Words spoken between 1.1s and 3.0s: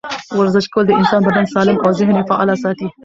بدن سالم او ذهن یې فعاله ساتي.